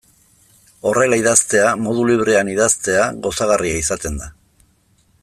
[0.91, 4.31] Horrela idaztea, modu librean idaztea, gozagarria izaten da.